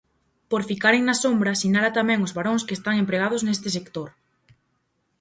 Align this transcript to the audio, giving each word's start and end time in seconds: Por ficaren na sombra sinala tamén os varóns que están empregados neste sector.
Por 0.49 0.61
ficaren 0.69 1.03
na 1.05 1.15
sombra 1.23 1.59
sinala 1.61 1.95
tamén 1.99 2.23
os 2.25 2.35
varóns 2.37 2.65
que 2.67 2.77
están 2.77 2.95
empregados 3.03 3.41
neste 3.43 3.69
sector. 3.77 4.09